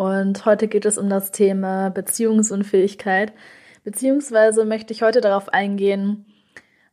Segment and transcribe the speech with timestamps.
[0.00, 3.34] Und heute geht es um das Thema Beziehungsunfähigkeit.
[3.84, 6.24] Beziehungsweise möchte ich heute darauf eingehen,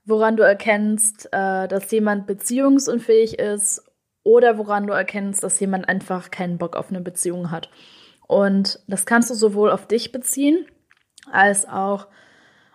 [0.04, 3.82] woran du erkennst, äh, dass jemand beziehungsunfähig ist
[4.24, 7.70] oder woran du erkennst, dass jemand einfach keinen Bock auf eine Beziehung hat.
[8.28, 10.66] Und das kannst du sowohl auf dich beziehen,
[11.32, 12.08] als auch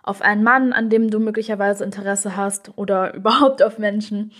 [0.01, 4.31] auf einen Mann, an dem du möglicherweise Interesse hast oder überhaupt auf Menschen.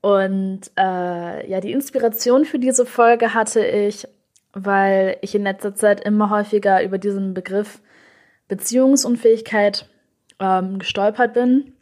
[0.00, 4.08] Und äh, ja, die Inspiration für diese Folge hatte ich,
[4.52, 7.80] weil ich in letzter Zeit immer häufiger über diesen Begriff
[8.48, 9.88] Beziehungsunfähigkeit
[10.40, 11.74] ähm, gestolpert bin.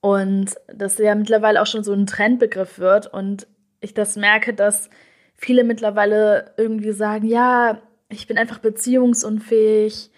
[0.00, 3.06] Und das ja mittlerweile auch schon so ein Trendbegriff wird.
[3.06, 3.46] Und
[3.80, 4.88] ich das merke, dass
[5.36, 10.10] viele mittlerweile irgendwie sagen, ja, ich bin einfach beziehungsunfähig,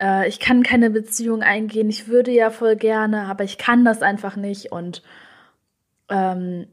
[0.00, 4.02] äh, ich kann keine Beziehung eingehen, ich würde ja voll gerne, aber ich kann das
[4.02, 4.72] einfach nicht.
[4.72, 5.02] Und
[6.08, 6.66] ähm,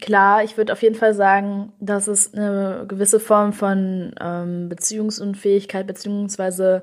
[0.00, 5.86] klar, ich würde auf jeden Fall sagen, dass es eine gewisse Form von ähm, Beziehungsunfähigkeit
[5.86, 6.80] bzw.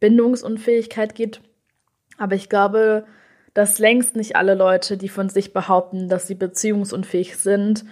[0.00, 1.40] Bindungsunfähigkeit gibt.
[2.18, 3.04] Aber ich glaube,
[3.54, 7.84] dass längst nicht alle Leute, die von sich behaupten, dass sie beziehungsunfähig sind,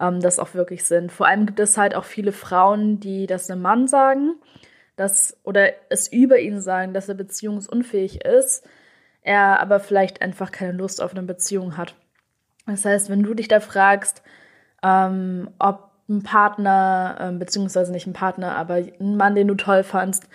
[0.00, 1.12] ähm, das auch wirklich sind.
[1.12, 4.36] Vor allem gibt es halt auch viele Frauen, die das einem Mann sagen,
[4.96, 8.66] dass, oder es über ihn sagen, dass er beziehungsunfähig ist,
[9.22, 11.94] er aber vielleicht einfach keine Lust auf eine Beziehung hat.
[12.70, 14.22] Das heißt, wenn du dich da fragst,
[14.82, 19.82] ähm, ob ein Partner, ähm, beziehungsweise nicht ein Partner, aber ein Mann, den du toll
[19.82, 20.28] fandst,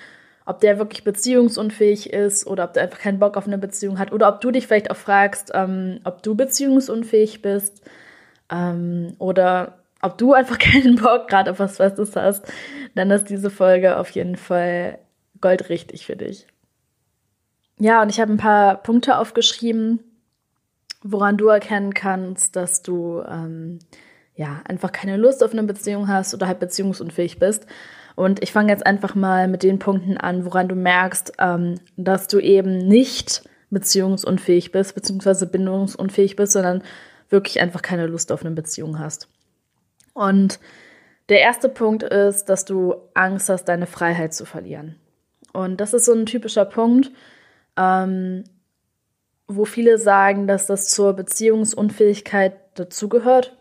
[0.45, 4.11] ob der wirklich beziehungsunfähig ist oder ob der einfach keinen Bock auf eine Beziehung hat
[4.11, 7.81] oder ob du dich vielleicht auch fragst, ähm, ob du beziehungsunfähig bist
[8.51, 12.45] ähm, oder ob du einfach keinen Bock gerade auf was Festes hast,
[12.93, 14.99] dann ist diese Folge auf jeden Fall
[15.41, 16.47] goldrichtig für dich.
[17.77, 19.99] Ja, und ich habe ein paar Punkte aufgeschrieben,
[21.07, 23.77] woran du erkennen kannst, dass du ähm,
[24.33, 27.67] ja einfach keine Lust auf eine Beziehung hast oder halt beziehungsunfähig bist.
[28.15, 32.27] Und ich fange jetzt einfach mal mit den Punkten an, woran du merkst, ähm, dass
[32.27, 36.81] du eben nicht beziehungsunfähig bist, beziehungsweise bindungsunfähig bist, sondern
[37.29, 39.27] wirklich einfach keine Lust auf eine Beziehung hast.
[40.13, 40.59] Und
[41.29, 44.95] der erste Punkt ist, dass du Angst hast, deine Freiheit zu verlieren.
[45.53, 47.11] Und das ist so ein typischer Punkt,
[47.77, 48.43] ähm,
[49.47, 53.55] wo viele sagen, dass das zur Beziehungsunfähigkeit dazugehört.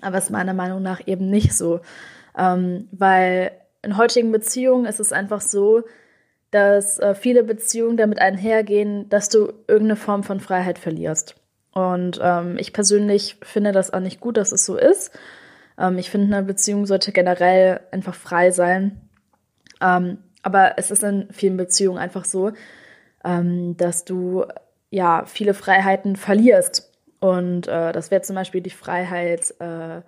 [0.00, 1.80] Aber ist meiner Meinung nach eben nicht so.
[2.36, 3.52] Ähm, weil
[3.82, 5.82] in heutigen Beziehungen ist es einfach so,
[6.50, 11.34] dass äh, viele Beziehungen damit einhergehen, dass du irgendeine Form von Freiheit verlierst.
[11.72, 15.10] Und ähm, ich persönlich finde das auch nicht gut, dass es so ist.
[15.78, 19.00] Ähm, ich finde, eine Beziehung sollte generell einfach frei sein.
[19.80, 22.52] Ähm, aber es ist in vielen Beziehungen einfach so,
[23.24, 24.44] ähm, dass du
[24.90, 26.92] ja viele Freiheiten verlierst.
[27.20, 30.02] Und äh, das wäre zum Beispiel die Freiheit, äh,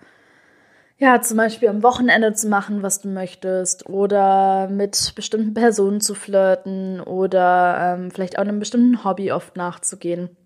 [0.99, 6.15] ja, zum Beispiel am Wochenende zu machen, was du möchtest, oder mit bestimmten Personen zu
[6.15, 10.37] flirten oder ähm, vielleicht auch einem bestimmten Hobby oft nachzugehen.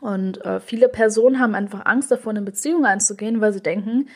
[0.00, 4.08] Und äh, viele Personen haben einfach Angst davor, in eine Beziehung einzugehen, weil sie denken,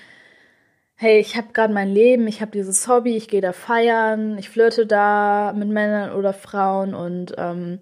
[0.95, 4.49] hey, ich habe gerade mein Leben, ich habe dieses Hobby, ich gehe da feiern, ich
[4.49, 7.81] flirte da mit Männern oder Frauen und ähm,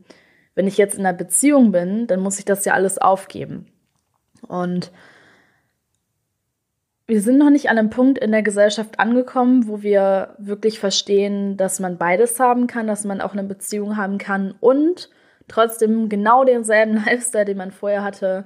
[0.55, 3.67] wenn ich jetzt in einer Beziehung bin, dann muss ich das ja alles aufgeben.
[4.47, 4.91] Und
[7.07, 11.57] wir sind noch nicht an einem Punkt in der Gesellschaft angekommen, wo wir wirklich verstehen,
[11.57, 15.11] dass man beides haben kann, dass man auch eine Beziehung haben kann und
[15.49, 18.45] trotzdem genau denselben Lifestyle, den man vorher hatte,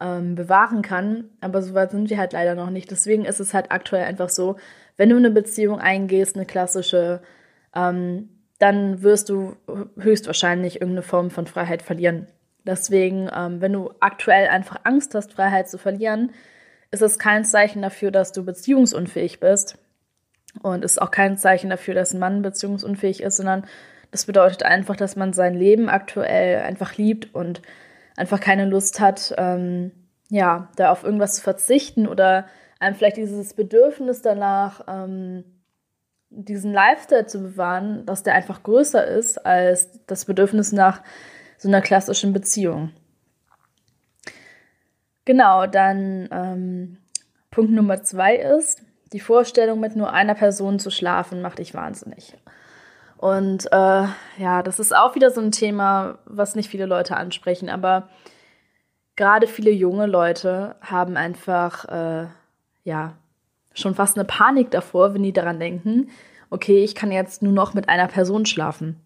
[0.00, 1.30] ähm, bewahren kann.
[1.40, 2.90] Aber so weit sind wir halt leider noch nicht.
[2.90, 4.56] Deswegen ist es halt aktuell einfach so,
[4.96, 7.20] wenn du eine Beziehung eingehst, eine klassische,
[7.74, 8.28] ähm,
[8.58, 9.56] dann wirst du
[9.98, 12.28] höchstwahrscheinlich irgendeine Form von Freiheit verlieren.
[12.64, 16.32] Deswegen, ähm, wenn du aktuell einfach Angst hast, Freiheit zu verlieren,
[16.90, 19.78] ist es kein Zeichen dafür, dass du beziehungsunfähig bist.
[20.62, 23.64] Und ist auch kein Zeichen dafür, dass ein Mann beziehungsunfähig ist, sondern
[24.12, 27.60] das bedeutet einfach, dass man sein Leben aktuell einfach liebt und
[28.16, 29.90] einfach keine Lust hat, ähm,
[30.30, 32.46] ja, da auf irgendwas zu verzichten oder
[32.78, 35.44] einem vielleicht dieses Bedürfnis danach, ähm,
[36.36, 41.02] diesen Lifestyle zu bewahren, dass der einfach größer ist als das Bedürfnis nach
[41.58, 42.90] so einer klassischen Beziehung.
[45.24, 46.98] Genau, dann ähm,
[47.50, 48.82] Punkt Nummer zwei ist,
[49.12, 52.36] die Vorstellung, mit nur einer Person zu schlafen, macht dich wahnsinnig.
[53.16, 54.06] Und äh,
[54.38, 58.08] ja, das ist auch wieder so ein Thema, was nicht viele Leute ansprechen, aber
[59.16, 62.26] gerade viele junge Leute haben einfach, äh,
[62.82, 63.16] ja,
[63.74, 66.08] schon fast eine Panik davor, wenn die daran denken,
[66.50, 69.00] okay, ich kann jetzt nur noch mit einer Person schlafen.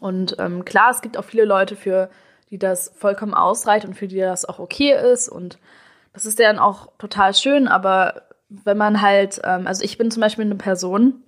[0.00, 2.08] Und ähm, klar, es gibt auch viele Leute, für
[2.50, 5.28] die das vollkommen ausreicht und für die das auch okay ist.
[5.28, 5.58] Und
[6.12, 10.22] das ist dann auch total schön, aber wenn man halt, ähm, also ich bin zum
[10.22, 11.22] Beispiel eine Person,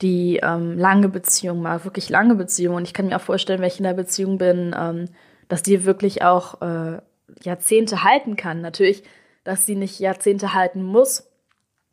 [0.00, 2.78] die ähm, lange Beziehungen mag, wirklich lange Beziehungen.
[2.78, 5.08] Und ich kann mir auch vorstellen, wenn ich in einer Beziehung bin, ähm,
[5.48, 6.98] dass die wirklich auch äh,
[7.42, 8.60] Jahrzehnte halten kann.
[8.60, 9.04] Natürlich,
[9.44, 11.30] dass sie nicht Jahrzehnte halten muss,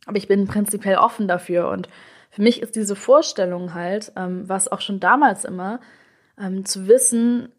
[0.09, 1.69] aber ich bin prinzipiell offen dafür.
[1.69, 1.88] Und
[2.31, 5.79] für mich ist diese Vorstellung halt, ähm, was auch schon damals immer,
[6.39, 7.51] ähm, zu wissen,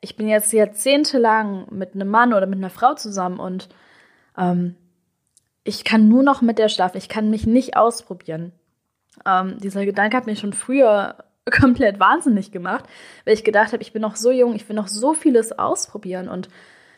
[0.00, 3.68] ich bin jetzt jahrzehntelang mit einem Mann oder mit einer Frau zusammen und
[4.36, 4.74] ähm,
[5.62, 8.50] ich kann nur noch mit der schlafen, ich kann mich nicht ausprobieren.
[9.24, 11.18] Ähm, dieser Gedanke hat mich schon früher
[11.60, 12.84] komplett wahnsinnig gemacht,
[13.24, 16.28] weil ich gedacht habe, ich bin noch so jung, ich will noch so vieles ausprobieren.
[16.28, 16.48] Und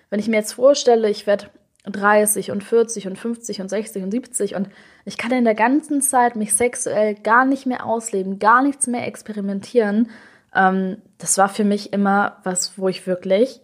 [0.08, 1.50] wenn ich mir jetzt vorstelle, ich werde
[1.84, 4.68] 30 und 40 und 50 und 60 und 70 und
[5.04, 9.06] ich kann in der ganzen Zeit mich sexuell gar nicht mehr ausleben, gar nichts mehr
[9.06, 10.10] experimentieren,
[10.54, 13.60] ähm, das war für mich immer was, wo ich wirklich,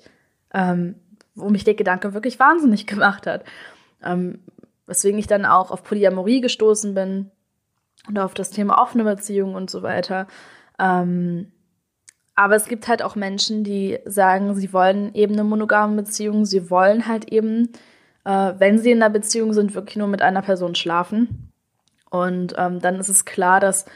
[0.52, 0.96] ähm,
[1.34, 3.44] wo mich der Gedanke wirklich wahnsinnig gemacht hat.
[4.02, 4.40] Ähm,
[4.86, 7.30] weswegen ich dann auch auf Polyamorie gestoßen bin,
[8.08, 10.26] und auf das Thema offene Beziehungen und so weiter.
[10.78, 11.52] Ähm,
[12.34, 16.70] aber es gibt halt auch Menschen, die sagen, sie wollen eben eine monogame Beziehung, sie
[16.70, 17.70] wollen halt eben,
[18.24, 21.52] äh, wenn sie in einer Beziehung sind, wirklich nur mit einer Person schlafen.
[22.10, 23.86] Und ähm, dann ist es klar, dass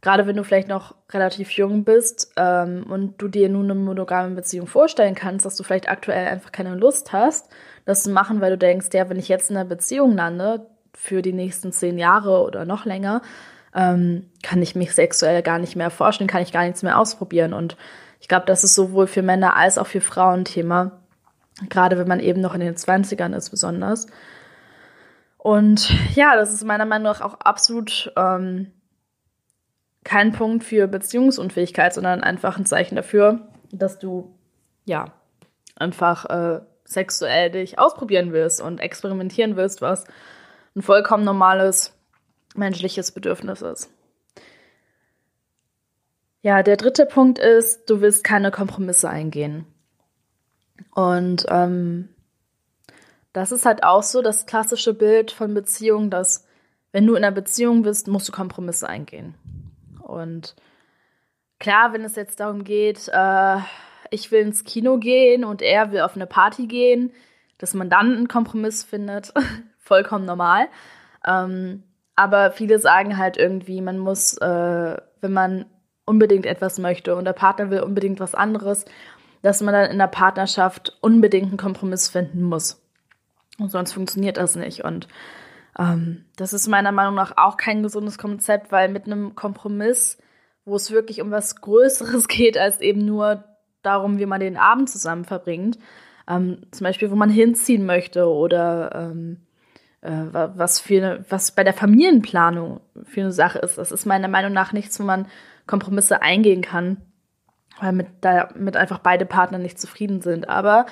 [0.00, 4.34] gerade wenn du vielleicht noch relativ jung bist ähm, und du dir nun eine monogame
[4.34, 7.50] Beziehung vorstellen kannst, dass du vielleicht aktuell einfach keine Lust hast,
[7.84, 11.22] das zu machen, weil du denkst, ja, wenn ich jetzt in einer Beziehung lande, für
[11.22, 13.22] die nächsten zehn Jahre oder noch länger,
[13.74, 17.52] ähm, kann ich mich sexuell gar nicht mehr vorstellen, kann ich gar nichts mehr ausprobieren.
[17.54, 17.76] Und
[18.20, 20.99] ich glaube, das ist sowohl für Männer als auch für Frauen Thema,
[21.68, 24.06] gerade wenn man eben noch in den 20ern ist besonders.
[25.36, 28.72] Und ja, das ist meiner Meinung nach auch absolut ähm,
[30.04, 34.34] kein Punkt für Beziehungsunfähigkeit, sondern einfach ein Zeichen dafür, dass du
[34.84, 35.12] ja
[35.76, 40.04] einfach äh, sexuell dich ausprobieren willst und experimentieren willst, was
[40.74, 41.96] ein vollkommen normales
[42.54, 43.90] menschliches Bedürfnis ist.
[46.42, 49.66] Ja, der dritte Punkt ist, du willst keine Kompromisse eingehen.
[50.94, 52.08] Und ähm,
[53.32, 56.46] das ist halt auch so das klassische Bild von Beziehung, dass
[56.92, 59.34] wenn du in einer Beziehung bist, musst du Kompromisse eingehen.
[60.02, 60.56] Und
[61.58, 63.56] klar, wenn es jetzt darum geht, äh,
[64.10, 67.12] ich will ins Kino gehen und er will auf eine Party gehen,
[67.58, 69.32] dass man dann einen Kompromiss findet,
[69.78, 70.66] vollkommen normal.
[71.24, 71.84] Ähm,
[72.16, 75.66] aber viele sagen halt irgendwie, man muss, äh, wenn man
[76.04, 78.84] unbedingt etwas möchte und der Partner will unbedingt was anderes,
[79.42, 82.82] dass man dann in der Partnerschaft unbedingt einen Kompromiss finden muss.
[83.58, 84.84] Und sonst funktioniert das nicht.
[84.84, 85.08] Und
[85.78, 90.18] ähm, das ist meiner Meinung nach auch kein gesundes Konzept, weil mit einem Kompromiss,
[90.64, 93.44] wo es wirklich um was Größeres geht, als eben nur
[93.82, 95.78] darum, wie man den Abend zusammen verbringt,
[96.28, 99.38] ähm, zum Beispiel, wo man hinziehen möchte oder ähm,
[100.02, 103.78] äh, was, für, was bei der Familienplanung für eine Sache ist.
[103.78, 105.26] Das ist meiner Meinung nach nichts, wo man
[105.66, 106.98] Kompromisse eingehen kann,
[107.80, 110.48] weil mit, damit einfach beide Partner nicht zufrieden sind.
[110.48, 110.86] Aber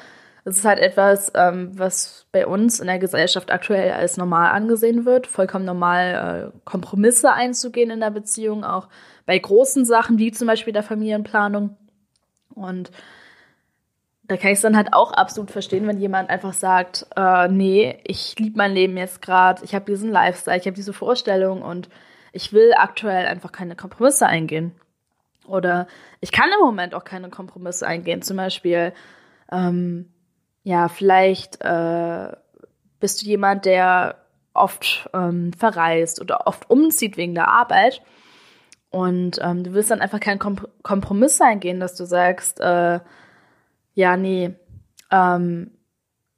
[0.44, 5.04] es ist halt etwas, ähm, was bei uns in der Gesellschaft aktuell als normal angesehen
[5.04, 5.26] wird.
[5.26, 8.88] Vollkommen normal, äh, Kompromisse einzugehen in der Beziehung, auch
[9.26, 11.76] bei großen Sachen wie zum Beispiel der Familienplanung.
[12.54, 12.90] Und
[14.24, 17.98] da kann ich es dann halt auch absolut verstehen, wenn jemand einfach sagt, äh, nee,
[18.04, 21.88] ich liebe mein Leben jetzt gerade, ich habe diesen Lifestyle, ich habe diese Vorstellung und
[22.32, 24.72] ich will aktuell einfach keine Kompromisse eingehen.
[25.48, 25.86] Oder
[26.20, 28.22] ich kann im Moment auch keine Kompromisse eingehen.
[28.22, 28.92] Zum Beispiel,
[29.50, 30.10] ähm,
[30.62, 32.32] ja, vielleicht äh,
[33.00, 34.16] bist du jemand, der
[34.54, 38.02] oft ähm, verreist oder oft umzieht wegen der Arbeit.
[38.90, 43.00] Und ähm, du willst dann einfach keinen Komp Kompromiss eingehen, dass du sagst, äh,
[43.94, 44.54] ja, nee,
[45.10, 45.72] ähm,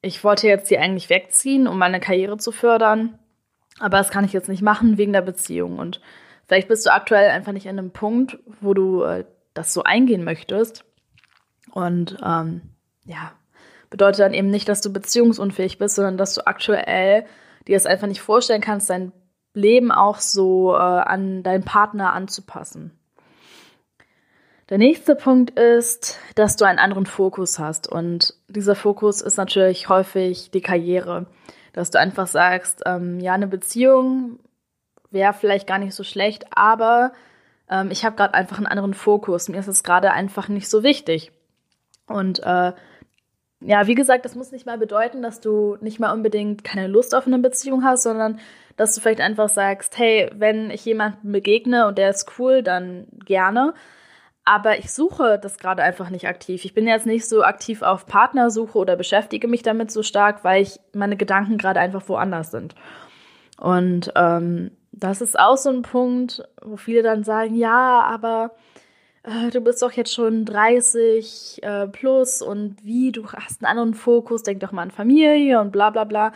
[0.03, 3.19] ich wollte jetzt hier eigentlich wegziehen, um meine Karriere zu fördern,
[3.79, 5.79] aber das kann ich jetzt nicht machen wegen der Beziehung.
[5.79, 6.01] Und
[6.51, 10.25] vielleicht bist du aktuell einfach nicht an einem Punkt, wo du äh, das so eingehen
[10.25, 10.85] möchtest.
[11.71, 12.63] Und ähm,
[13.05, 13.31] ja,
[13.89, 17.25] bedeutet dann eben nicht, dass du beziehungsunfähig bist, sondern dass du aktuell
[17.69, 19.13] dir es einfach nicht vorstellen kannst, dein
[19.55, 22.99] Leben auch so äh, an deinen Partner anzupassen.
[24.69, 27.87] Der nächste Punkt ist, dass du einen anderen Fokus hast.
[27.87, 31.27] Und dieser Fokus ist natürlich häufig die Karriere.
[31.73, 34.41] Dass du einfach sagst, ähm, ja, eine Beziehung
[35.11, 37.13] wäre vielleicht gar nicht so schlecht, aber
[37.69, 39.49] ähm, ich habe gerade einfach einen anderen Fokus.
[39.49, 41.33] Mir ist es gerade einfach nicht so wichtig.
[42.07, 42.73] Und äh,
[43.63, 47.15] ja, wie gesagt, das muss nicht mal bedeuten, dass du nicht mal unbedingt keine Lust
[47.15, 48.41] auf eine Beziehung hast, sondern
[48.77, 53.07] dass du vielleicht einfach sagst, hey, wenn ich jemanden begegne und der ist cool, dann
[53.27, 53.75] gerne.
[54.45, 56.65] Aber ich suche das gerade einfach nicht aktiv.
[56.65, 60.63] Ich bin jetzt nicht so aktiv auf Partnersuche oder beschäftige mich damit so stark, weil
[60.63, 62.75] ich meine Gedanken gerade einfach woanders sind.
[63.59, 68.53] Und ähm, das ist auch so ein Punkt, wo viele dann sagen, ja, aber
[69.23, 73.95] äh, du bist doch jetzt schon 30 äh, plus und wie, du hast einen anderen
[73.95, 76.33] Fokus, denk doch mal an Familie und bla bla bla.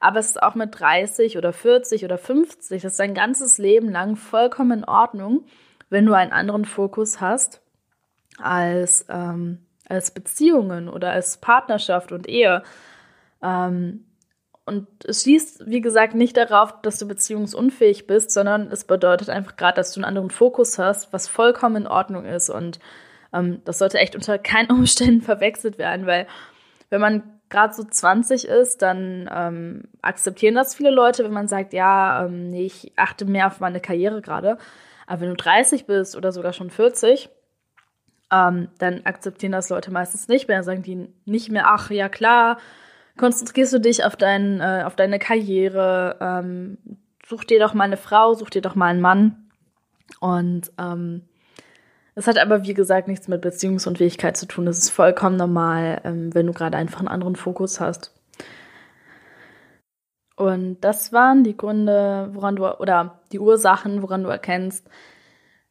[0.00, 3.90] Aber es ist auch mit 30 oder 40 oder 50, das ist dein ganzes Leben
[3.90, 5.44] lang vollkommen in Ordnung,
[5.90, 7.60] wenn du einen anderen Fokus hast
[8.38, 12.62] als, ähm, als Beziehungen oder als Partnerschaft und Ehe.
[13.42, 14.04] Ähm,
[14.68, 19.56] und es schließt, wie gesagt, nicht darauf, dass du beziehungsunfähig bist, sondern es bedeutet einfach
[19.56, 22.50] gerade, dass du einen anderen Fokus hast, was vollkommen in Ordnung ist.
[22.50, 22.78] Und
[23.32, 26.26] ähm, das sollte echt unter keinen Umständen verwechselt werden, weil
[26.90, 31.72] wenn man gerade so 20 ist, dann ähm, akzeptieren das viele Leute, wenn man sagt,
[31.72, 34.58] ja, ähm, nee, ich achte mehr auf meine Karriere gerade.
[35.06, 37.30] Aber wenn du 30 bist oder sogar schon 40,
[38.30, 40.58] ähm, dann akzeptieren das Leute meistens nicht mehr.
[40.58, 42.58] Dann sagen die nicht mehr, ach ja klar,
[43.18, 46.78] konzentrierst du dich auf, dein, äh, auf deine Karriere, ähm,
[47.26, 49.50] such dir doch mal eine Frau, such dir doch mal einen Mann.
[50.20, 51.22] Und ähm,
[52.14, 54.66] das hat aber, wie gesagt, nichts mit Beziehungsunfähigkeit zu tun.
[54.66, 58.12] Das ist vollkommen normal, ähm, wenn du gerade einfach einen anderen Fokus hast.
[60.34, 64.88] Und das waren die Gründe, woran du, oder die Ursachen, woran du erkennst,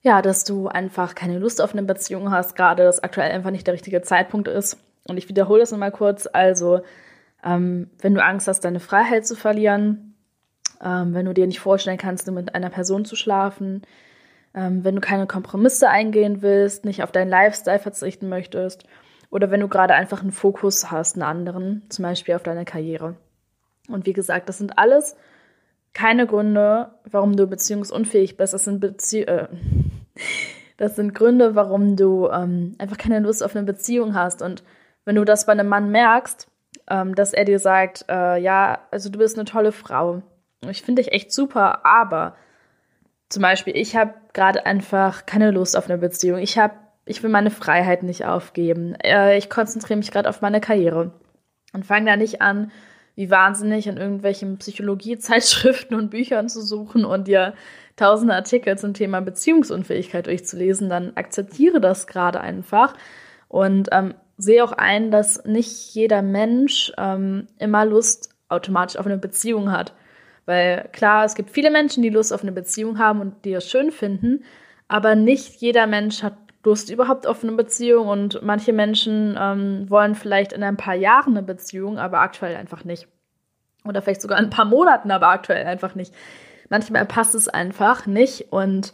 [0.01, 3.65] ja, dass du einfach keine Lust auf eine Beziehung hast, gerade dass aktuell einfach nicht
[3.65, 4.77] der richtige Zeitpunkt ist.
[5.07, 6.27] Und ich wiederhole das nochmal kurz.
[6.31, 6.81] Also,
[7.43, 10.15] ähm, wenn du Angst hast, deine Freiheit zu verlieren,
[10.81, 13.81] ähm, wenn du dir nicht vorstellen kannst, nur mit einer Person zu schlafen,
[14.53, 18.85] ähm, wenn du keine Kompromisse eingehen willst, nicht auf deinen Lifestyle verzichten möchtest
[19.29, 23.15] oder wenn du gerade einfach einen Fokus hast, einen anderen, zum Beispiel auf deine Karriere.
[23.89, 25.15] Und wie gesagt, das sind alles
[25.93, 28.53] keine Gründe, warum du beziehungsunfähig bist.
[28.53, 29.47] Das sind, Bezie äh,
[30.77, 34.41] das sind Gründe, warum du ähm, einfach keine Lust auf eine Beziehung hast.
[34.41, 34.63] Und
[35.05, 36.47] wenn du das bei einem Mann merkst,
[36.89, 40.21] ähm, dass er dir sagt, äh, ja, also du bist eine tolle Frau.
[40.69, 42.35] Ich finde dich echt super, aber
[43.29, 46.39] zum Beispiel, ich habe gerade einfach keine Lust auf eine Beziehung.
[46.39, 46.75] Ich habe,
[47.05, 48.95] ich will meine Freiheit nicht aufgeben.
[49.03, 51.11] Äh, ich konzentriere mich gerade auf meine Karriere
[51.73, 52.71] und fange da nicht an,
[53.15, 57.53] wie wahnsinnig in irgendwelchen Psychologiezeitschriften und Büchern zu suchen und dir
[57.95, 62.93] tausende Artikel zum Thema Beziehungsunfähigkeit durchzulesen, dann akzeptiere das gerade einfach
[63.47, 69.17] und ähm, sehe auch ein, dass nicht jeder Mensch ähm, immer Lust automatisch auf eine
[69.17, 69.93] Beziehung hat.
[70.45, 73.69] Weil klar, es gibt viele Menschen, die Lust auf eine Beziehung haben und die es
[73.69, 74.43] schön finden,
[74.87, 80.15] aber nicht jeder Mensch hat Lust überhaupt auf eine Beziehung und manche Menschen ähm, wollen
[80.15, 83.07] vielleicht in ein paar Jahren eine Beziehung, aber aktuell einfach nicht.
[83.85, 86.13] Oder vielleicht sogar in ein paar Monaten, aber aktuell einfach nicht.
[86.69, 88.93] Manchmal passt es einfach nicht und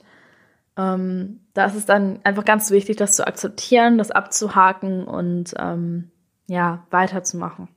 [0.77, 6.11] ähm, da ist es dann einfach ganz wichtig, das zu akzeptieren, das abzuhaken und ähm,
[6.47, 7.67] ja, weiterzumachen.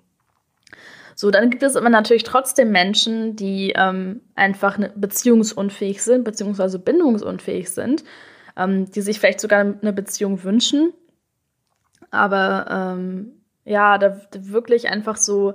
[1.15, 6.79] So, dann gibt es aber natürlich trotzdem Menschen, die ähm, einfach ne, beziehungsunfähig sind, beziehungsweise
[6.79, 8.05] bindungsunfähig sind,
[8.57, 10.93] ähm, die sich vielleicht sogar eine Beziehung wünschen,
[12.11, 13.33] aber ähm,
[13.65, 15.55] ja, da wirklich einfach so,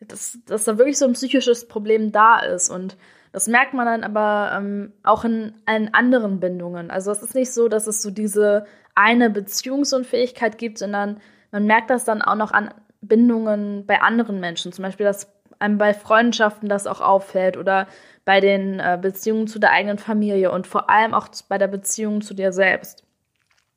[0.00, 2.96] dass, dass da wirklich so ein psychisches Problem da ist und
[3.36, 6.90] das merkt man dann aber ähm, auch in allen anderen Bindungen.
[6.90, 8.64] Also es ist nicht so, dass es so diese
[8.94, 14.72] eine Beziehungsunfähigkeit gibt, sondern man merkt das dann auch noch an Bindungen bei anderen Menschen.
[14.72, 17.88] Zum Beispiel, dass einem bei Freundschaften das auch auffällt oder
[18.24, 22.22] bei den äh, Beziehungen zu der eigenen Familie und vor allem auch bei der Beziehung
[22.22, 23.04] zu dir selbst.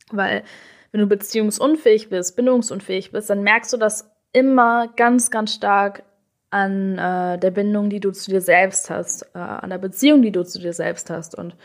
[0.10, 0.44] Weil
[0.94, 6.04] wenn du beziehungsunfähig bist, bindungsunfähig bist, dann merkst du das immer ganz, ganz stark
[6.52, 10.32] an äh, der Bindung, die du zu dir selbst hast, äh, an der Beziehung, die
[10.32, 11.36] du zu dir selbst hast.
[11.36, 11.56] Und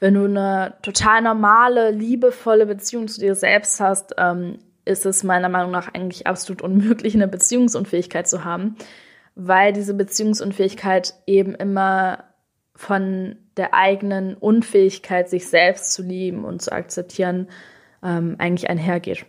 [0.00, 5.48] wenn du eine total normale, liebevolle Beziehung zu dir selbst hast, ähm, ist es meiner
[5.48, 8.76] Meinung nach eigentlich absolut unmöglich, eine Beziehungsunfähigkeit zu haben,
[9.34, 12.24] weil diese Beziehungsunfähigkeit eben immer
[12.74, 17.48] von der eigenen Unfähigkeit, sich selbst zu lieben und zu akzeptieren,
[18.02, 19.24] ähm, eigentlich einhergeht.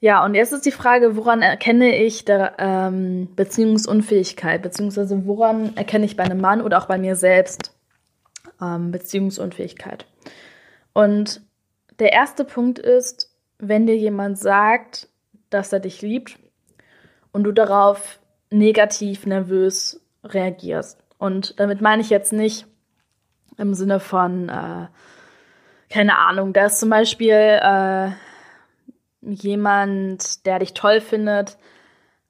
[0.00, 6.04] Ja, und jetzt ist die Frage, woran erkenne ich der ähm, Beziehungsunfähigkeit, beziehungsweise woran erkenne
[6.04, 7.76] ich bei einem Mann oder auch bei mir selbst
[8.62, 10.06] ähm, Beziehungsunfähigkeit?
[10.92, 11.40] Und
[11.98, 15.08] der erste Punkt ist, wenn dir jemand sagt,
[15.50, 16.38] dass er dich liebt
[17.32, 21.02] und du darauf negativ, nervös reagierst.
[21.18, 22.66] Und damit meine ich jetzt nicht
[23.56, 24.86] im Sinne von, äh,
[25.90, 28.10] keine Ahnung, da ist zum Beispiel äh,
[29.20, 31.58] jemand, der dich toll findet,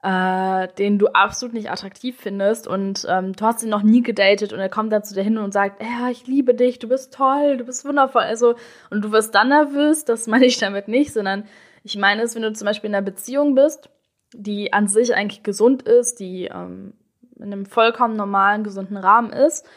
[0.01, 4.53] äh, den du absolut nicht attraktiv findest und ähm, du hast ihn noch nie gedatet
[4.53, 7.13] und er kommt dann zu dir hin und sagt, ja, ich liebe dich, du bist
[7.13, 8.21] toll, du bist wundervoll.
[8.21, 8.55] Also,
[8.89, 11.43] und du wirst dann nervös, das meine ich damit nicht, sondern
[11.83, 13.89] ich meine es, wenn du zum Beispiel in einer Beziehung bist,
[14.33, 16.93] die an sich eigentlich gesund ist, die ähm,
[17.37, 19.67] in einem vollkommen normalen, gesunden Rahmen ist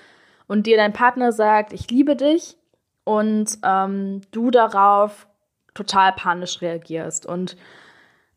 [0.47, 2.57] und dir dein Partner sagt, ich liebe dich
[3.05, 5.27] und ähm, du darauf
[5.75, 7.27] total panisch reagierst.
[7.27, 7.57] Und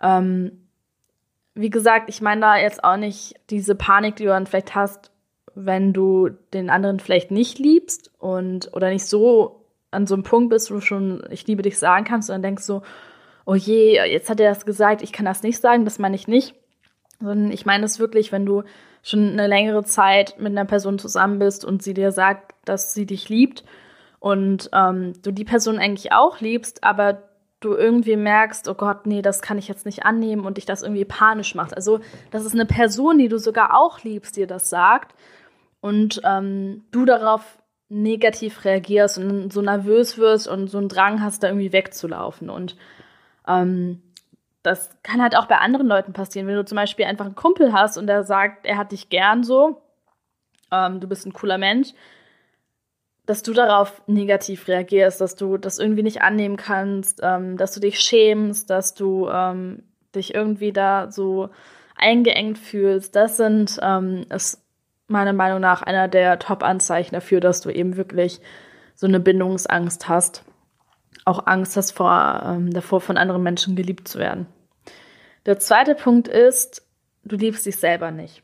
[0.01, 0.67] ähm,
[1.53, 5.11] wie gesagt, ich meine da jetzt auch nicht diese Panik, die du dann vielleicht hast,
[5.55, 10.49] wenn du den anderen vielleicht nicht liebst und oder nicht so an so einem Punkt
[10.49, 12.81] bist, wo du schon ich liebe dich sagen kannst und dann denkst so,
[13.45, 16.27] oh je, jetzt hat er das gesagt, ich kann das nicht sagen, das meine ich
[16.27, 16.55] nicht.
[17.21, 18.63] Sondern ich meine es wirklich, wenn du
[19.01, 23.05] schon eine längere Zeit mit einer Person zusammen bist und sie dir sagt, dass sie
[23.05, 23.63] dich liebt
[24.25, 27.21] und ähm, du die Person eigentlich auch liebst, aber
[27.59, 30.81] du irgendwie merkst, oh Gott, nee, das kann ich jetzt nicht annehmen und dich das
[30.81, 31.75] irgendwie panisch macht.
[31.75, 31.99] Also,
[32.31, 35.13] das ist eine Person, die du sogar auch liebst, dir das sagt
[35.79, 41.43] und ähm, du darauf negativ reagierst und so nervös wirst und so einen Drang hast,
[41.43, 42.49] da irgendwie wegzulaufen.
[42.49, 42.77] Und
[43.47, 44.01] ähm,
[44.63, 46.47] das kann halt auch bei anderen Leuten passieren.
[46.47, 49.43] Wenn du zum Beispiel einfach einen Kumpel hast und der sagt, er hat dich gern
[49.43, 49.83] so,
[50.71, 51.93] ähm, du bist ein cooler Mensch,
[53.25, 57.79] dass du darauf negativ reagierst, dass du das irgendwie nicht annehmen kannst, ähm, dass du
[57.79, 61.49] dich schämst, dass du ähm, dich irgendwie da so
[61.95, 63.15] eingeengt fühlst.
[63.15, 64.61] Das sind, ähm, ist
[65.07, 68.41] meiner Meinung nach einer der Top-Anzeichen dafür, dass du eben wirklich
[68.95, 70.43] so eine Bindungsangst hast
[71.25, 74.45] auch Angst hast vor, ähm, davor, von anderen Menschen geliebt zu werden.
[75.45, 76.87] Der zweite Punkt ist,
[77.23, 78.43] du liebst dich selber nicht.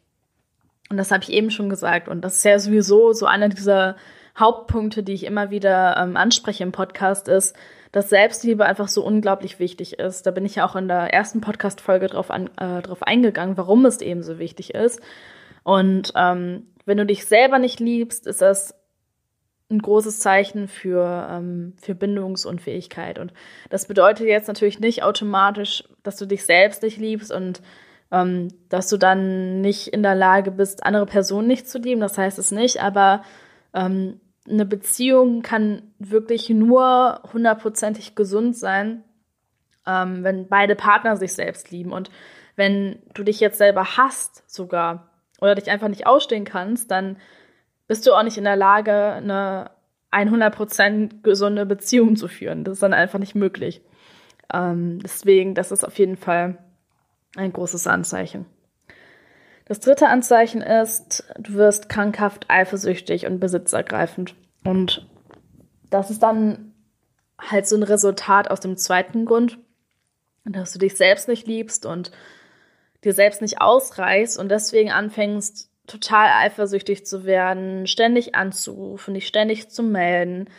[0.89, 2.09] Und das habe ich eben schon gesagt.
[2.09, 3.95] Und das ist ja sowieso so einer dieser
[4.37, 7.55] Hauptpunkte, die ich immer wieder ähm, anspreche im Podcast, ist,
[7.91, 10.25] dass Selbstliebe einfach so unglaublich wichtig ist.
[10.25, 14.01] Da bin ich ja auch in der ersten Podcast-Folge drauf, äh, drauf eingegangen, warum es
[14.01, 15.01] eben so wichtig ist.
[15.63, 18.75] Und ähm, wenn du dich selber nicht liebst, ist das
[19.69, 23.19] ein großes Zeichen für, ähm, für Bindungsunfähigkeit.
[23.19, 23.33] Und
[23.69, 27.61] das bedeutet jetzt natürlich nicht automatisch, dass du dich selbst nicht liebst und
[28.11, 32.01] ähm, dass du dann nicht in der Lage bist, andere Personen nicht zu lieben.
[32.01, 33.23] Das heißt es nicht, aber
[33.73, 39.03] ähm, eine Beziehung kann wirklich nur hundertprozentig gesund sein,
[39.85, 41.91] ähm, wenn beide Partner sich selbst lieben.
[41.91, 42.09] Und
[42.55, 47.17] wenn du dich jetzt selber hasst sogar oder dich einfach nicht ausstehen kannst, dann
[47.87, 49.71] bist du auch nicht in der Lage, eine
[50.11, 52.63] 100% gesunde Beziehung zu führen.
[52.63, 53.81] Das ist dann einfach nicht möglich.
[54.53, 56.57] Ähm, deswegen, das ist auf jeden Fall
[57.35, 58.45] ein großes Anzeichen.
[59.71, 64.35] Das dritte Anzeichen ist, du wirst krankhaft eifersüchtig und besitzergreifend.
[64.65, 65.07] Und
[65.89, 66.73] das ist dann
[67.39, 69.59] halt so ein Resultat aus dem zweiten Grund,
[70.43, 72.11] dass du dich selbst nicht liebst und
[73.05, 79.69] dir selbst nicht ausreichst und deswegen anfängst, total eifersüchtig zu werden, ständig anzurufen, dich ständig
[79.69, 80.49] zu melden,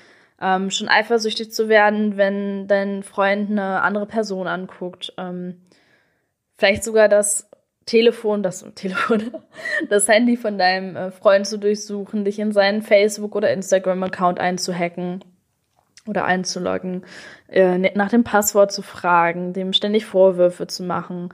[0.40, 5.12] ähm, schon eifersüchtig zu werden, wenn dein Freund eine andere Person anguckt.
[5.18, 5.60] Ähm,
[6.56, 7.51] vielleicht sogar das
[7.86, 9.32] Telefon, das Telefon,
[9.88, 15.24] das Handy von deinem äh, Freund zu durchsuchen, dich in seinen Facebook- oder Instagram-Account einzuhacken
[16.06, 17.04] oder einzuloggen,
[17.48, 21.30] äh, nach dem Passwort zu fragen, dem ständig Vorwürfe zu machen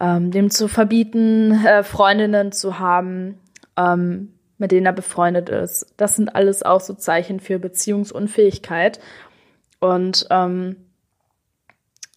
[0.00, 3.38] ähm, dem zu verbieten, äh, Freundinnen zu haben,
[3.76, 5.86] ähm, mit denen er befreundet ist.
[5.96, 9.00] Das sind alles auch so Zeichen für Beziehungsunfähigkeit.
[9.80, 10.76] Und ähm,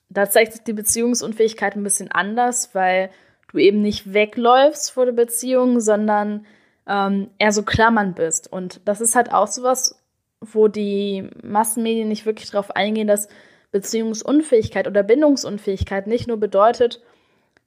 [0.10, 3.10] da zeigt sich die Beziehungsunfähigkeit ein bisschen anders, weil
[3.52, 6.46] du eben nicht wegläufst vor der Beziehung, sondern
[6.88, 8.52] ähm, eher so klammern bist.
[8.52, 10.02] Und das ist halt auch sowas,
[10.42, 13.28] wo die Massenmedien nicht wirklich darauf eingehen, dass
[13.72, 17.02] Beziehungsunfähigkeit oder Bindungsunfähigkeit nicht nur bedeutet,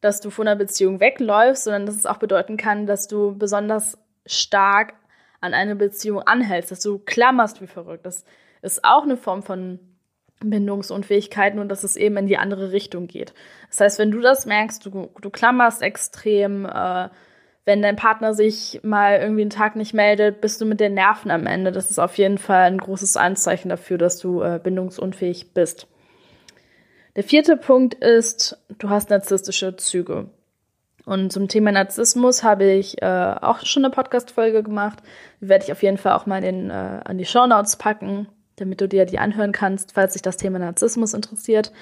[0.00, 3.98] dass du von einer Beziehung wegläufst, sondern dass es auch bedeuten kann, dass du besonders
[4.26, 4.94] stark
[5.40, 8.05] an eine Beziehung anhältst, dass du klammerst wie verrückt.
[8.05, 8.24] Das
[8.62, 9.78] ist auch eine Form von
[10.44, 13.33] Bindungsunfähigkeit, nur dass es eben in die andere Richtung geht.
[13.68, 17.09] Das heißt, wenn du das merkst, du, du klammerst extrem, äh,
[17.64, 21.31] wenn dein Partner sich mal irgendwie einen Tag nicht meldet, bist du mit den Nerven
[21.31, 21.72] am Ende.
[21.72, 25.87] Das ist auf jeden Fall ein großes Anzeichen dafür, dass du äh, bindungsunfähig bist.
[27.14, 30.31] Der vierte Punkt ist, du hast narzisstische Züge.
[31.05, 35.02] Und zum Thema Narzissmus habe ich äh, auch schon eine Podcast-Folge gemacht.
[35.40, 38.28] Die werde ich auf jeden Fall auch mal in, äh, an die Show Notes packen,
[38.56, 41.72] damit du dir die anhören kannst, falls dich das Thema Narzissmus interessiert.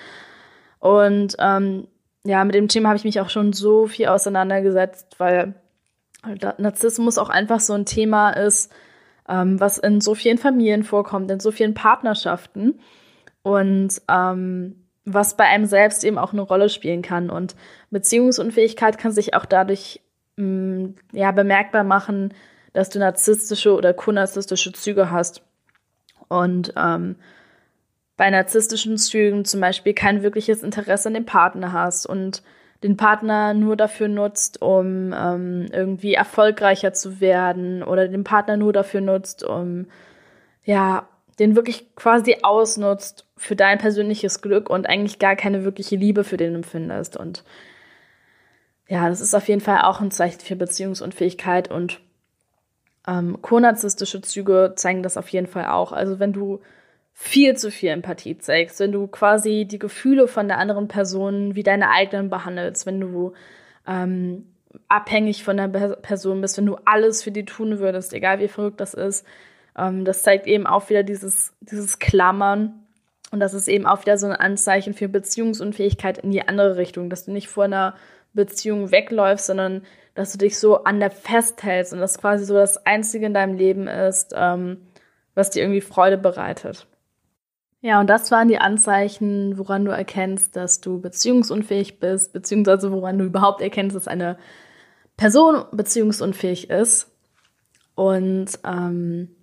[0.79, 1.89] Und ähm,
[2.25, 5.55] ja, mit dem Thema habe ich mich auch schon so viel auseinandergesetzt, weil
[6.59, 8.73] Narzissmus auch einfach so ein Thema ist,
[9.29, 12.81] ähm, was in so vielen Familien vorkommt, in so vielen Partnerschaften
[13.43, 17.31] und ähm, was bei einem selbst eben auch eine Rolle spielen kann.
[17.31, 17.57] Und
[17.91, 20.01] Beziehungsunfähigkeit kann sich auch dadurch
[20.37, 22.35] mh, mm, ja, bemerkbar machen,
[22.73, 25.43] dass du narzisstische oder konarzisstische Züge hast.
[26.31, 27.17] Und ähm,
[28.17, 32.43] bei narzisstischen Zügen zum Beispiel kein wirkliches Interesse an dem Partner hast und
[32.83, 38.73] den Partner nur dafür nutzt, um ähm, irgendwie erfolgreicher zu werden oder den Partner nur
[38.73, 39.87] dafür nutzt, um
[40.65, 46.23] ja, den wirklich quasi ausnutzt für dein persönliches Glück und eigentlich gar keine wirkliche Liebe
[46.23, 47.17] für den empfindest.
[47.17, 47.45] Und
[48.89, 52.01] ja, das ist auf jeden Fall auch ein Zeichen für Beziehungsunfähigkeit und
[53.11, 55.93] ähm, konarzistische Züge zeigen das auf jeden Fall auch.
[55.93, 56.61] Also wenn du
[57.13, 61.65] viel zu viel Empathie zeigst, wenn du quasi die Gefühle von der anderen Person wie
[61.65, 63.33] deine eigenen behandelst, wenn du
[63.87, 64.47] ähm,
[64.89, 68.81] abhängig von der Person bist, wenn du alles für die tun würdest, egal wie verrückt
[68.81, 69.27] das ist.
[69.77, 72.85] Ähm, das zeigt eben auch wieder dieses, dieses Klammern.
[73.33, 77.11] Und das ist eben auch wieder so ein Anzeichen für Beziehungsunfähigkeit in die andere Richtung,
[77.11, 77.97] dass du nicht vor einer
[78.35, 79.83] Beziehung wegläufst, sondern
[80.21, 83.57] dass du dich so an der festhältst und das quasi so das Einzige in deinem
[83.57, 84.83] Leben ist, ähm,
[85.35, 86.87] was dir irgendwie Freude bereitet.
[87.81, 93.17] Ja, und das waren die Anzeichen, woran du erkennst, dass du beziehungsunfähig bist, beziehungsweise woran
[93.17, 94.37] du überhaupt erkennst, dass eine
[95.17, 97.11] Person beziehungsunfähig ist.
[97.95, 99.35] Und ähm,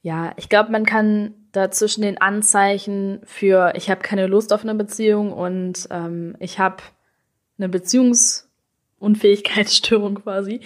[0.00, 4.62] ja, ich glaube, man kann da zwischen den Anzeichen für ich habe keine Lust auf
[4.62, 6.82] eine Beziehung und ähm, ich habe
[7.58, 7.68] eine
[9.02, 10.60] Beziehungsunfähigkeitsstörung quasi.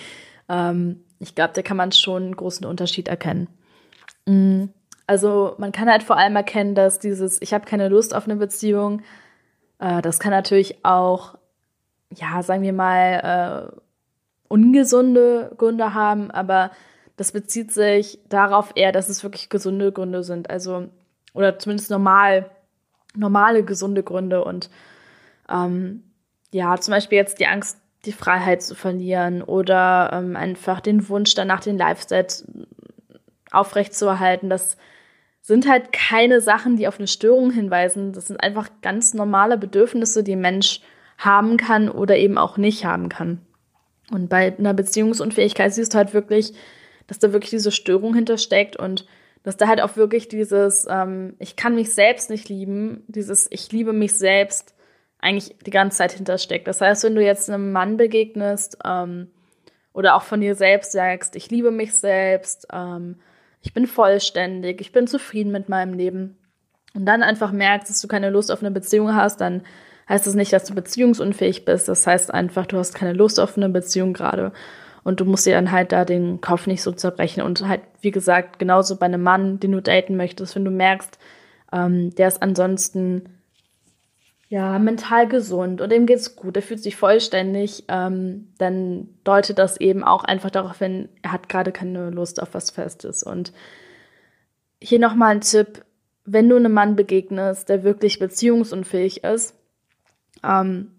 [0.49, 3.49] Ähm, ich glaube, da kann man schon einen großen Unterschied erkennen.
[4.27, 4.71] Mhm.
[5.07, 8.37] Also man kann halt vor allem erkennen, dass dieses Ich habe keine Lust auf eine
[8.37, 9.03] Beziehung,
[9.79, 11.37] äh, das kann natürlich auch,
[12.15, 13.81] ja, sagen wir mal, äh,
[14.49, 16.71] ungesunde Gründe haben, aber
[17.17, 20.51] das bezieht sich darauf eher, dass es wirklich gesunde Gründe sind.
[20.51, 20.89] Also,
[21.35, 22.51] oder zumindest normal,
[23.15, 24.45] normale, gesunde Gründe.
[24.45, 24.71] Und
[25.49, 26.05] ähm,
[26.53, 31.35] ja, zum Beispiel jetzt die Angst, die Freiheit zu verlieren oder ähm, einfach den Wunsch
[31.35, 32.45] danach, den Live-Set
[33.51, 34.77] aufrechtzuerhalten, das
[35.43, 38.13] sind halt keine Sachen, die auf eine Störung hinweisen.
[38.13, 40.81] Das sind einfach ganz normale Bedürfnisse, die ein Mensch
[41.19, 43.41] haben kann oder eben auch nicht haben kann.
[44.11, 46.53] Und bei einer Beziehungsunfähigkeit siehst du halt wirklich,
[47.07, 49.07] dass da wirklich diese Störung hintersteckt und
[49.43, 53.71] dass da halt auch wirklich dieses, ähm, ich kann mich selbst nicht lieben, dieses ich
[53.71, 54.76] liebe mich selbst
[55.21, 56.69] eigentlich die ganze Zeit hintersteckt.
[56.69, 59.29] Das heißt, wenn du jetzt einem Mann begegnest ähm,
[59.93, 63.17] oder auch von dir selbst sagst, ich liebe mich selbst, ähm,
[63.63, 66.37] ich bin vollständig, ich bin zufrieden mit meinem Leben
[66.95, 69.63] und dann einfach merkst, dass du keine Lust auf eine Beziehung hast, dann
[70.09, 71.89] heißt das nicht, dass du beziehungsunfähig bist.
[71.89, 74.53] Das heißt einfach, du hast keine Lust auf eine Beziehung gerade.
[75.05, 77.43] Und du musst dir dann halt da den Kopf nicht so zerbrechen.
[77.43, 81.19] Und halt, wie gesagt, genauso bei einem Mann, den du daten möchtest, wenn du merkst,
[81.73, 83.36] ähm, der ist ansonsten
[84.49, 89.81] ja, mental gesund und ihm geht's gut, er fühlt sich vollständig, ähm, dann deutet das
[89.81, 93.25] eben auch einfach darauf hin, er hat gerade keine Lust auf was Festes.
[93.25, 93.53] Und
[94.81, 95.85] hier nochmal ein Tipp,
[96.25, 99.55] wenn du einem Mann begegnest, der wirklich beziehungsunfähig ist,
[100.45, 100.93] ähm,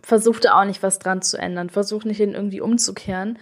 [0.00, 3.38] versuch da auch nicht was dran zu ändern, versuch nicht ihn irgendwie umzukehren,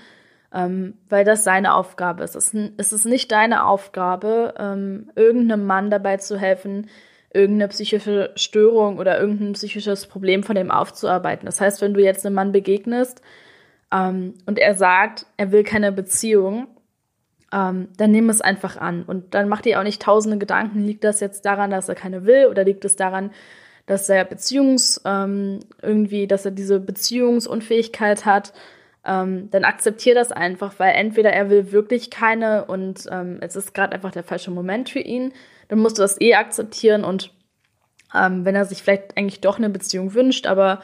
[0.52, 2.34] ähm, weil das seine Aufgabe ist.
[2.34, 6.90] Es ist nicht deine Aufgabe, ähm, irgendeinem Mann dabei zu helfen,
[7.32, 11.46] irgendeine psychische Störung oder irgendein psychisches Problem von dem aufzuarbeiten.
[11.46, 13.22] Das heißt, wenn du jetzt einem Mann begegnest
[13.92, 16.66] ähm, und er sagt, er will keine Beziehung,
[17.52, 19.04] ähm, dann nimm es einfach an.
[19.04, 22.24] Und dann mach dir auch nicht tausende Gedanken, liegt das jetzt daran, dass er keine
[22.24, 23.30] will oder liegt es daran,
[23.86, 28.52] dass er Beziehungs ähm, irgendwie, dass er diese Beziehungsunfähigkeit hat,
[29.04, 33.72] ähm, dann akzeptier das einfach, weil entweder er will wirklich keine und ähm, es ist
[33.72, 35.32] gerade einfach der falsche Moment für ihn
[35.70, 37.32] dann musst du das eh akzeptieren und
[38.12, 40.80] ähm, wenn er sich vielleicht eigentlich doch eine Beziehung wünscht, aber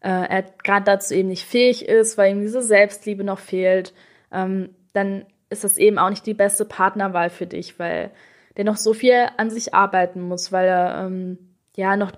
[0.00, 3.94] äh, er gerade dazu eben nicht fähig ist, weil ihm diese Selbstliebe noch fehlt,
[4.32, 8.10] ähm, dann ist das eben auch nicht die beste Partnerwahl für dich, weil
[8.56, 11.38] der noch so viel an sich arbeiten muss, weil er ähm,
[11.76, 12.10] ja noch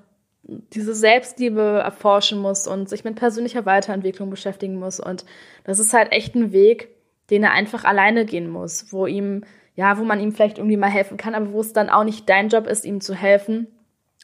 [0.42, 5.00] diese Selbstliebe erforschen muss und sich mit persönlicher Weiterentwicklung beschäftigen muss.
[5.00, 5.26] Und
[5.64, 6.88] das ist halt echt ein Weg,
[7.28, 9.44] den er einfach alleine gehen muss, wo ihm
[9.76, 12.28] ja, wo man ihm vielleicht irgendwie mal helfen kann, aber wo es dann auch nicht
[12.28, 13.68] dein Job ist, ihm zu helfen,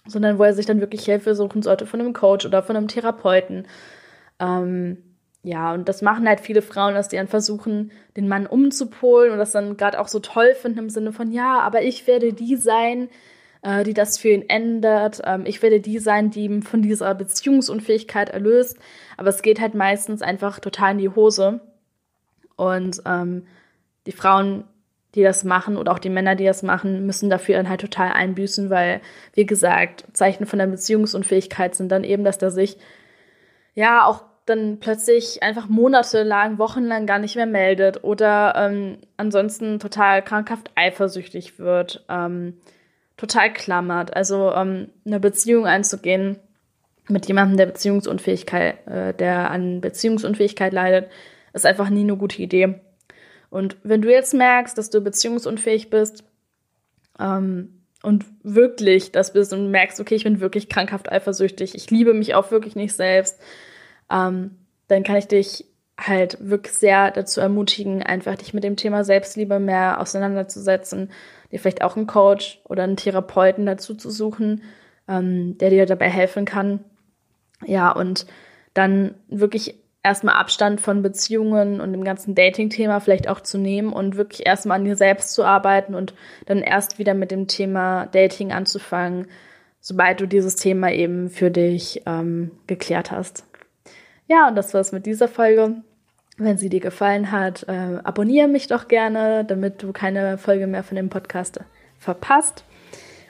[0.06, 2.88] sondern wo er sich dann wirklich Hilfe suchen sollte von einem Coach oder von einem
[2.88, 3.66] Therapeuten.
[4.40, 4.98] Ähm,
[5.44, 9.38] ja, und das machen halt viele Frauen, dass die dann versuchen, den Mann umzupolen und
[9.38, 12.56] das dann gerade auch so toll finden im Sinne von, ja, aber ich werde die
[12.56, 13.08] sein,
[13.62, 15.20] äh, die das für ihn ändert.
[15.24, 18.78] Ähm, ich werde die sein, die ihn von dieser Beziehungsunfähigkeit erlöst.
[19.16, 21.60] Aber es geht halt meistens einfach total in die Hose.
[22.56, 23.46] Und ähm,
[24.06, 24.64] die Frauen,
[25.14, 28.12] die das machen oder auch die Männer, die das machen, müssen dafür dann halt total
[28.12, 29.00] einbüßen, weil,
[29.34, 32.78] wie gesagt, Zeichen von der Beziehungsunfähigkeit sind dann eben, dass der sich
[33.74, 40.22] ja auch dann plötzlich einfach monatelang, wochenlang gar nicht mehr meldet oder ähm, ansonsten total
[40.22, 42.54] krankhaft eifersüchtig wird, ähm,
[43.16, 44.16] total klammert.
[44.16, 46.38] Also ähm, eine Beziehung einzugehen
[47.08, 51.08] mit jemandem, der Beziehungsunfähigkeit, äh, der an Beziehungsunfähigkeit leidet,
[51.52, 52.80] ist einfach nie eine gute Idee.
[53.52, 56.24] Und wenn du jetzt merkst, dass du beziehungsunfähig bist
[57.20, 62.14] ähm, und wirklich das bist und merkst, okay, ich bin wirklich krankhaft eifersüchtig, ich liebe
[62.14, 63.38] mich auch wirklich nicht selbst,
[64.10, 64.52] ähm,
[64.88, 65.66] dann kann ich dich
[66.00, 71.10] halt wirklich sehr dazu ermutigen, einfach dich mit dem Thema Selbstliebe mehr auseinanderzusetzen,
[71.50, 74.62] dir vielleicht auch einen Coach oder einen Therapeuten dazu zu suchen,
[75.08, 76.80] ähm, der dir dabei helfen kann.
[77.66, 78.24] Ja, und
[78.72, 84.16] dann wirklich erstmal Abstand von Beziehungen und dem ganzen Dating-Thema vielleicht auch zu nehmen und
[84.16, 86.14] wirklich erstmal an dir selbst zu arbeiten und
[86.46, 89.26] dann erst wieder mit dem Thema Dating anzufangen,
[89.80, 93.44] sobald du dieses Thema eben für dich ähm, geklärt hast.
[94.26, 95.76] Ja, und das war's mit dieser Folge.
[96.38, 100.82] Wenn sie dir gefallen hat, äh, abonniere mich doch gerne, damit du keine Folge mehr
[100.82, 101.60] von dem Podcast
[101.98, 102.64] verpasst.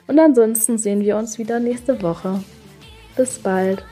[0.07, 2.43] Und ansonsten sehen wir uns wieder nächste Woche.
[3.15, 3.83] Bis bald.